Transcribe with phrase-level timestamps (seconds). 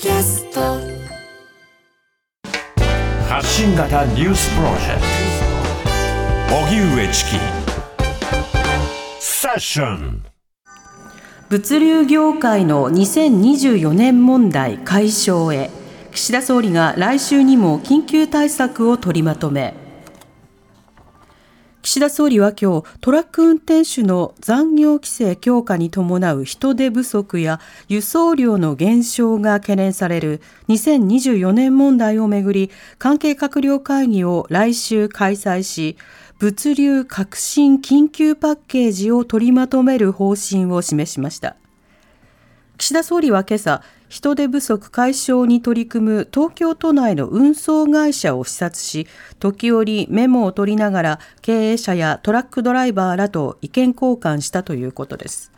[0.00, 0.60] キャスト。
[3.28, 5.02] 発信型ニュースプロジェク
[6.48, 6.56] ト。
[6.56, 7.30] 荻上チキ。
[9.18, 10.24] セッション。
[11.48, 15.68] 物流業界の2024年問題解消へ。
[16.12, 19.87] 岸田総理が来週にも緊急対策を取りまとめ
[21.82, 35.96] 岸田総理は今日トラック運転手の残業規制強化に伴う人手不足や輸送量の減少が懸念される2024年問題をめぐり関係閣僚会議を来週開催し
[36.38, 41.56] 物流革新緊急パッケージを取りまとめる方針を示しました。
[42.78, 49.08] 岸田総理は今朝人手不足解消に取り組む東京都内の運送会社を視察し
[49.40, 55.50] 時折メモを取りながら経営者やトラックドライバーらと意見交換したということです。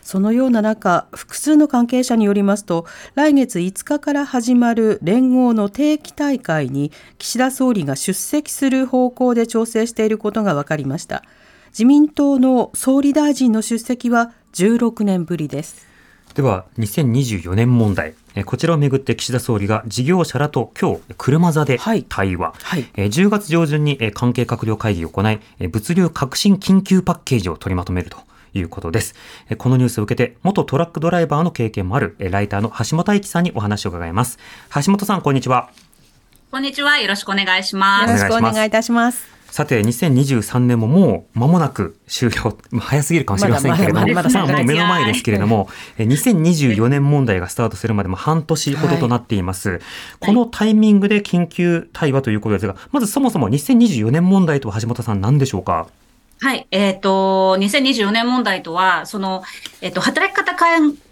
[0.00, 11.24] そのような中複数の関係者によりますと来月5日から始まる連合の定期大会に岸田総理が出席する方向で調整していることが分かりました。
[11.70, 15.89] 自民党の総理大臣の出席は16年ぶりです。
[16.34, 18.14] では2024年問題
[18.44, 21.78] こちらをめぐって岸田総理が事業者らと今日車座で
[22.08, 28.18] 対話、はいはい、10月上旬に関係閣僚会議を行い物流革新緊急パッケージを取りまとめると
[28.54, 29.14] いうことです。
[29.58, 34.38] このニュースを受けて、元トラックドライバーの経験もある、ライターの橋本愛樹さんにお話を伺います。
[34.74, 35.70] 橋本さん、こんにちは。
[36.50, 36.98] こんにちは。
[36.98, 38.10] よろしくお願いします。
[38.10, 39.39] よろしくお願いいたします。
[39.50, 49.70] さて、2023年ももう間もなく終了、早すぎるかもしれませんけれども、まだもう目の前ですけれども、2024年問題がスタートするまでも半年ほどとなっています。
[49.70, 49.80] はい、
[50.20, 55.88] このタイミングで緊急対話ということですが、まずそもそも2024年問題と橋本さん何でしょうか？
[56.42, 56.66] はい。
[56.70, 59.42] えっ、ー、と、2024年問題とは、その、
[59.82, 60.54] えっ、ー、と、働き方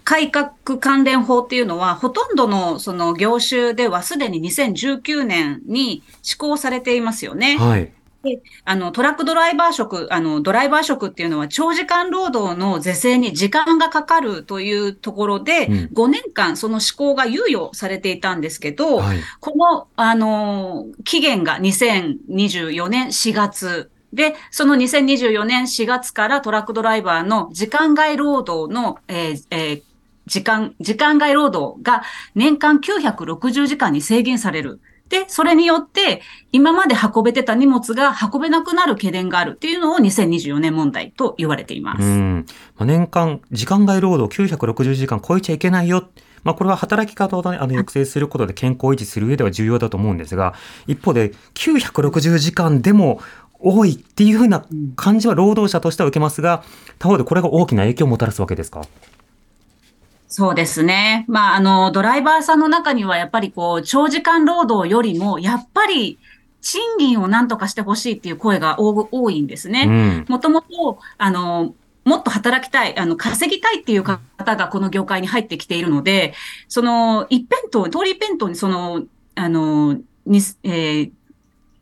[0.03, 7.57] 改革関連法っていうのは、ほとんどのその業種ではすでに2019年に施行されていますよね。
[7.59, 7.91] はい。
[8.23, 23.89] であのトラックドライバー職、あのドライバー職っていうのは長時間労働の是正に時間がかかるというところで、うん、5年間その施行が猶予されていたんですけど、はい、この、あの、期限が2024年4月。
[24.11, 29.81] で、その2024年4月からトラックドライバーの時間外労働の、えーえー
[30.25, 32.03] 時間、時間外労働が
[32.35, 36.21] 年間960時間に制限されるで、それによって、
[36.51, 39.51] 今まで運べてた荷物が運べなくなる懸念がある。
[39.51, 42.03] っていうのを2024年問題と言われています。
[42.85, 46.07] 年間、時間外労働960時間超えちゃいけないよ。
[46.43, 50.53] まあ、これは働き方を、ね、あの抑制することで健康を維持する上では重要だと思うんですが、
[50.87, 53.19] 一方で960時間でも
[53.59, 54.63] 多いっていうふうな
[54.95, 56.63] 感じは労働者としては受けますが、
[56.97, 58.81] 他方でこれが大きな影響をもたらすわけですか？
[60.29, 61.25] そうですね。
[61.27, 66.19] まあ、あの、ドライバーさんの中には、やっぱりこう、長時間労働よりも、やっぱり、
[66.61, 70.25] 賃金を何とかしてほしいっていう声が多いんですね。
[70.27, 71.73] もともと、あの、
[72.05, 76.33] もっと働きたい、あの、稼ぎたいっていう方がこの業界に入ってきているので、
[76.67, 79.93] その、一辺倒、通り一辺倒にその、あの、
[80.25, 81.11] に、えー、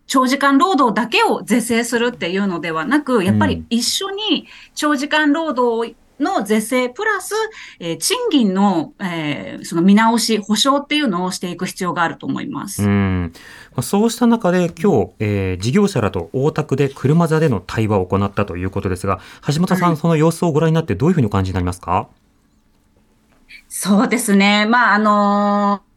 [0.06, 7.34] 長時間労働だけを是正するっていうのではなく、やっぱり一緒に長時間労働をの是正プラス、
[7.80, 12.84] えー、賃金の、えー、その見直し、保証っていうのをしていく必要があると思います。
[12.84, 13.34] うん
[13.82, 22.08] そうした中で今日、えー、事業者らと大田区で車座での対話を行ったということですが、橋本さん、はい、その様子をご覧になってどういうふうにお感じになりますか？
[23.70, 24.66] そうですね。
[24.66, 25.88] まあ、あのー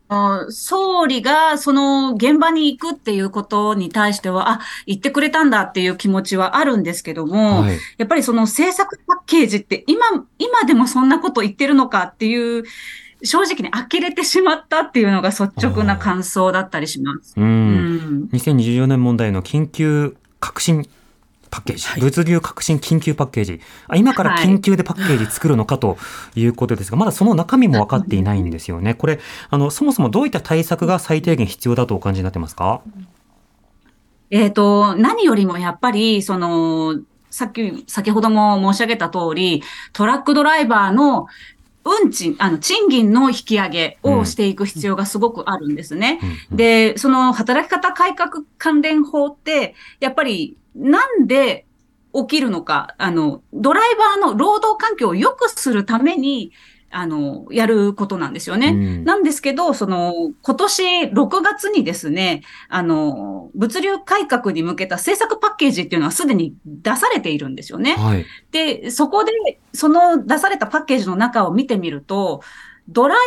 [0.50, 10.04] 総理がその現場に行くっていうことに対しては、あ、言ってくれたんだっていう気持ちはあるんですけども、はい、やっぱりその政策パッケージって今、
[10.38, 12.64] 今でもそんなこと言ってるのかっていう、
[13.22, 17.34] 正直に呆れてしまったっていうのが率直な感想だったりします。
[17.36, 18.28] うん。
[18.32, 20.88] 2024年問題の緊急革新
[21.50, 23.60] パッケージ、はい、物流革新緊急パッケージ、
[23.96, 25.98] 今から緊急でパッケージ作るのかと
[26.36, 28.94] いうことですが、まだその中身も分かっていないんですよね。
[28.94, 29.18] これ、
[29.50, 32.82] あの、そもそもどういった対策が最低限必要だとお感じになってますか？
[34.30, 41.26] えっ、と、何よりもやっぱり、その、さっき、先ほども申し上げた通り、トラックドライバーの
[41.82, 46.20] 運賃、あの、賃金の引き上げをしていく必要がすごくあるんですね。
[46.52, 51.66] で、その働き方改革関連法って、やっぱりなんで
[52.14, 56.52] 起きるのか、あの、ドライバーの労働環境を良くするために、
[56.92, 58.68] あの、やることなんですよね。
[58.68, 67.94] うん、なんですけど、その、今年6月にですね、あの、物流改革に向けた政策パッケージっていうのはすでに出されているんですよね。
[67.94, 69.30] はい、で、そこで、
[69.72, 72.42] その出されたパッケージの中を見てみると、
[72.88, 73.18] ドライ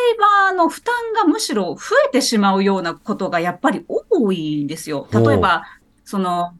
[0.49, 5.07] バーの負担がむしろ増えてしまうようなことがやっぱり多いんですよ。
[5.13, 5.63] 例えば、
[6.03, 6.53] その、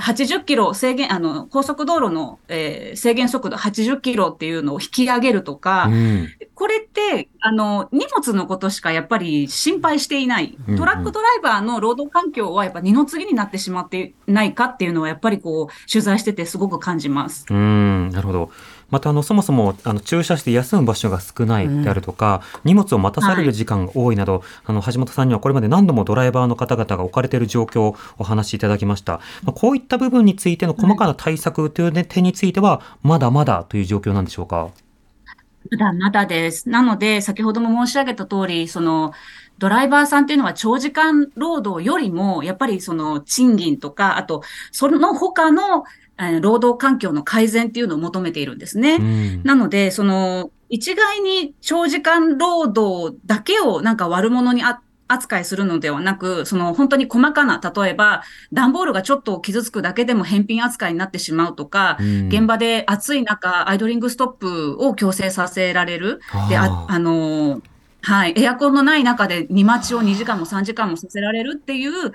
[0.00, 10.56] 80キロ制限、あの、高速道路の、えー、制限速度80キロっていうのを引き上げるとか、うん、これって、あの、荷物のことしかやっぱり心配していない。
[10.76, 17.46] トラックドライバーの労働環境はやっぱ二の次になってしまってないかっていうのはやっぱりこう、取材しててすごく感じます。
[17.50, 18.50] うん、なるほど。
[18.90, 34.70] またあのそもそもあの駐車して休む場所が少ないであるとか、うん、荷物を待たされる時間が多いなど、はい、あの橋本さんにはこれまで何度もドライバーの方々が置かれている状況をお話しいただきました、まあ、こういった部分についての細かな対策という点についてはまだまだという状況なんでしょうか？
[35.70, 36.68] まだまだです。
[36.68, 39.12] なので、先ほども申し上げた通り、その、
[39.58, 45.84] ドライバーさんっていうのは長時間労働よりも、やっぱりその賃金とか、あと、その他の
[46.40, 48.94] 労働環境の改善っていうのを求めているんですね。
[48.96, 54.80] うん、なので、その、一概に長時間労働だけをなんか悪者にあ
[55.12, 58.22] 扱いするのではなく、その本当に細かな、例えば、
[58.52, 66.20] 段ボールがちょっと傷つくだけでも返品扱いになってしまうとか、うん、現場で暑い中、アイドリングストップを強制させられる。
[66.48, 67.60] で、ああの、
[68.02, 72.12] はい、エアコンのない中で荷待ちを2時間も3時間もさせられるっていう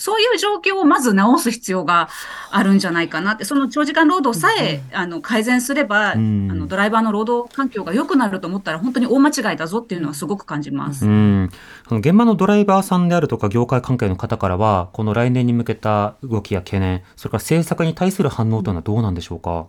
[0.00, 2.08] そういう状況をまず直す必要が
[2.50, 11.06] あるんじゃないかなって、その長時間労働さえ、あの改善すれば、あのドライバーの労働環境が良くなると思ったら、本当に大間違いだぞっていうのはすごく感じます。
[11.06, 11.50] うん
[11.86, 19.66] あの現場のドライバーさんであるとか、業界関係の方からは、この来年に向けた動きや懸念、それから政策に対する反応というのはどうなんでしょうか？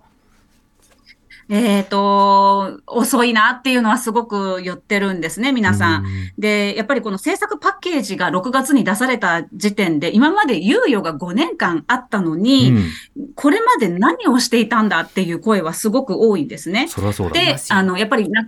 [1.54, 6.06] えっ、ー、と、遅いなっていうのはすごく言ってるんですね、皆さん。
[6.38, 16.88] で、やっぱりこの政策パッケージが6月に出された時点で、今まで猶予が5年間あったのに、うん、これまで何をしていたんだっていう声はすごく多いんですね。
[16.88, 18.48] そそで、あの、やっぱりな、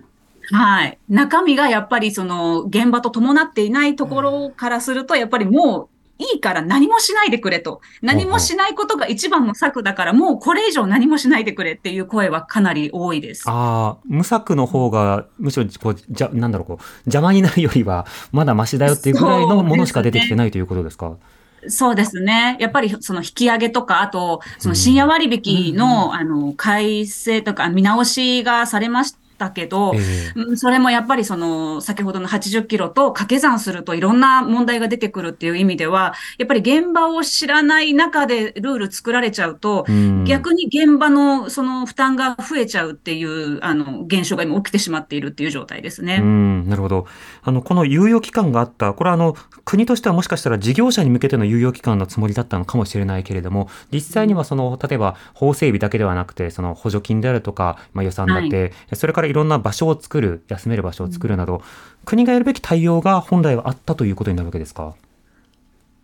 [0.52, 0.98] はい。
[1.10, 5.93] 中身がやっぱりその現場と伴っていないところからすると、やっぱりもう
[6.34, 7.82] いいから何もしないでくれと。
[8.02, 13.44] 何もしないことが一番の策だから、もうこれ以上何もしないでくれっていう声はかなり多いです。
[13.48, 21.14] ああ、無策の方が、むしろ、こう、じゃ、なんだろう、こう、邪魔になるよりは、まだマシだよっていうぐらいのものしか出てきてないということですか？
[21.68, 22.58] そうですね。
[22.60, 39.86] やっぱりその引き上げとか、あと、その深夜割引の、うん、あの、改正とか見直しがされましだけど、えー、それもやっぱりその、先ほどの80キロと掛け算するといろんな問題が出てくるっていう意味では、やっぱり現場を知らない中でルール作られちゃうと、
[40.26, 46.20] 逆に現場のその負担が増えちゃうっていう、あの、現象が今起きてしまっているっていう状態ですね。
[46.22, 47.08] うん、なるほど。
[47.42, 49.36] あの、この猶予期間があった、これはあの、
[49.66, 61.64] 国としてはもしかしたら事業者に向けての猶予期間のつもりだったのかもしれないけれども、実際にはその、例えば法整備だけではなくて、その補助金であるとか、まあ、予算だって、はい、それからいろんな場所を作る、休める場所を作るなど、
[62.06, 64.94] 国がやるべき対応が本来はあったということになるわけですか？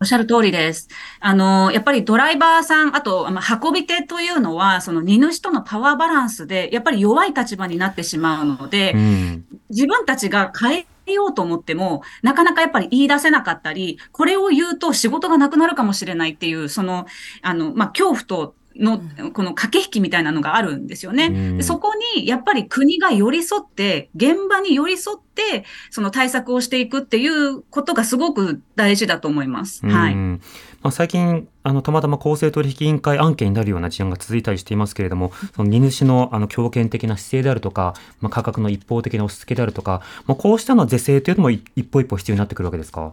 [0.00, 0.88] おっしゃる通りです。
[1.20, 17.06] あの、やっぱりドライバーさん、あと、まあ、運び手というのは、その荷主とのパワーバランスで、やっぱり弱い立場になってしまうので、うん、自分たちが変えようと思っても、なかなかやっぱり言い出せなかったり、これを言うと仕事がなくなるかもしれないっていう、その、
[17.42, 19.02] あの、まあ、恐怖との、
[19.32, 21.62] この駆け引きみたいなのがあるんですよね。
[21.62, 29.84] そこに、やっぱり国が寄り添って、現場に寄り添って、その対策をしていくっていうことがすごく大事だと思います。
[29.86, 30.14] はい。
[30.14, 30.38] ま
[30.84, 43.12] あ、最近、あの、たまたま公正取引委員会案件になるような事案が続いたりしていますけれども、その荷主の、あの、強権的な姿勢であるとか、まあ、価格の一方的な押し付けであるとか、まあ、こうしたの是正というのも一歩一歩必要になってくるわけですか？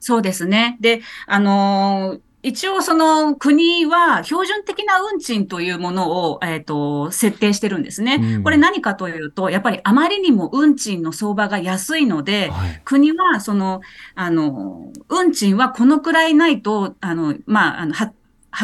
[0.00, 0.76] そうですね。
[0.80, 13.80] で、あのー一応その国は標準的な運賃というものを、えっ、ー、と、設定してるんですね、うん、これ何かというと、やっぱりあまりにも運賃の相場が安いので、はい、国はその、
[14.14, 18.12] あの、運賃はこのくらいないと、あの、まあ、あの、は、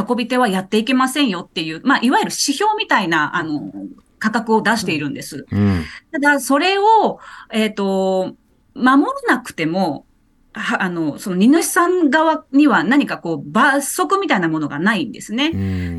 [0.09, 3.73] 運び手はやっていけませんよっていう、まあ、いわゆる指標みたいな、あの、
[4.19, 5.47] 価格を出しているんです。
[5.51, 7.19] うん、ただ、それを、
[7.51, 8.37] えっ、ー、と、
[8.75, 10.05] 守らなくても、
[10.53, 15.51] は、あの、その荷主さん側には何かこう罰則みたいなものがないんですね。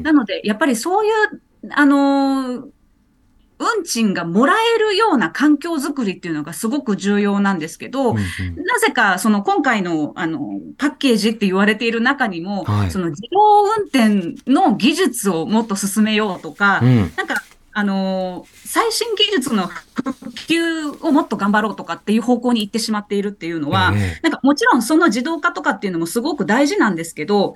[0.01, 2.67] なので、やっぱりそういう、あの、
[3.61, 19.81] 運賃がもらえるような環境づくりっていうのがすごく重要なんですけど、うんうん、なぜかその今回のあのパッケージって言われている中にも、はい、その自動運転の技術をもっと進めようとか、うん、なんかあの最新技術の普
[20.47, 27.55] 及をもっと頑張ろうとかっていう方向に行ってしまっているっていうのは、えー、なんかもちろんその自動化とかっていうのもすごく大事なんですけど、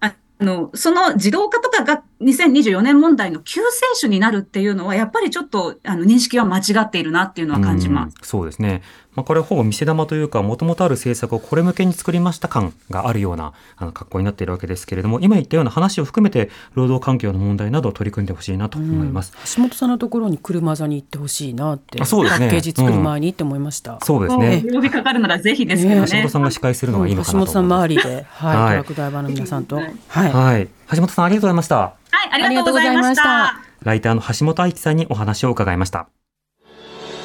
[0.00, 8.16] ああの、その自動化とかが2024年問題の救世主になるっていうのは、やっぱりちょっとあの認識は間違っているなっていうのは感じます。
[8.20, 8.82] うそうですね。
[9.14, 19.32] まあ、これほぼ見せ玉というか、もともとある政策をこれ向けに作りました感があるようなあの格好になっているわけですけれども、今言ったような話を含めて、労働環境の問題などを取り組んでほしいなと思います。
[19.56, 23.94] 橋本さんのところに車座に行ってほしいなって、あそうですね、パッケージ作る前にって思いました。
[23.94, 24.64] うん、そうですね。
[24.72, 26.06] 呼びかかるならぜひですけどね。
[26.08, 31.76] 橋本さんが司会するのがいいのかなと、橋本さん周りで、はい、はい、トラックドライバーの皆さんと、はい、はい、橋本さんありがとうございました。
[31.76, 31.92] は
[32.38, 33.60] い、ありがとうございました。
[33.82, 36.08] ライターの橋本愛樹さんにお話を伺いました。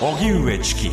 [0.01, 0.89] 荻上チキ。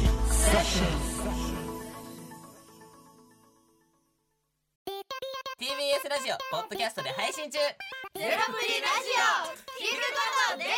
[5.58, 7.74] TBS ラジオポッドキャストで配信中ゼロ
[8.14, 10.72] プリラジオ聞くことできる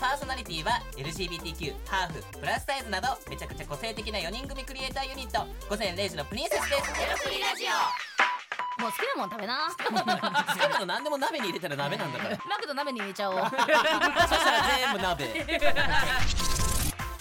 [0.00, 8.07] パーソナリティは LGBTQ ハーフプラスサイズなどめちゃくちゃ個性的な4人組クリエイターユニット午前0時のプリンセスですゼロプリラジオ
[8.78, 9.68] もう好きなもん食べな。
[9.68, 9.74] 好
[10.54, 12.38] きなの何でも鍋に入れたら鍋なんだから。
[12.48, 13.38] マクド鍋に入れちゃおう。
[13.42, 13.56] そした
[14.52, 15.46] ら全部鍋。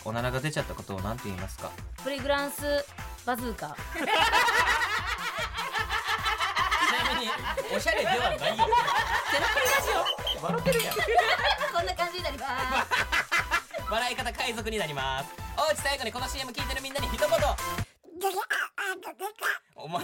[0.06, 1.70] おならが出ちゃったことを何て言いますか？
[2.04, 2.86] プリグランス
[3.26, 3.76] バズーカ。
[7.76, 8.40] おしゃれではないよ。
[8.40, 9.90] ゼロプリラジ
[10.40, 10.44] オ。
[10.44, 10.96] 笑ってるやん。
[11.76, 13.88] こんな感じになります。
[13.90, 15.30] 笑い方海賊になります。
[15.58, 17.28] おうち最後にこの CM 聞いてるみんなに一言。
[19.76, 20.04] お前